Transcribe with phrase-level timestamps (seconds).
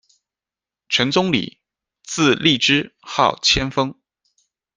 [0.89, 1.59] 陈宗礼，
[2.01, 4.01] 字立之，号千峰。